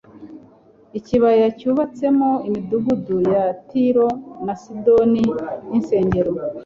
[0.97, 4.07] ikibaya cyubatsemo imidugudu ya Tiro
[4.45, 5.23] na Sidoni
[5.69, 6.31] n'insengero